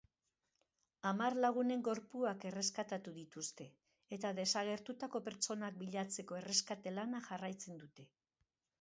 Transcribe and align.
Hamar 1.09 1.35
lagunen 1.43 1.83
gorpuak 1.87 2.47
erreskatatu 2.53 3.13
dituzte 3.19 3.69
eta 4.19 4.33
desagertutako 4.41 5.25
pertsonak 5.31 5.81
bilatzeko 5.85 6.43
erreskate 6.43 6.99
lanak 7.01 7.33
jarraitzen 7.33 7.83
dute. 7.87 8.13